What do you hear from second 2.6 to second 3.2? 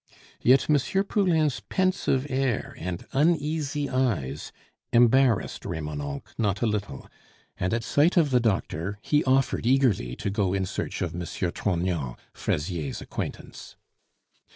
and